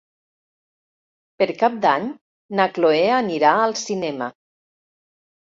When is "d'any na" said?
1.83-2.67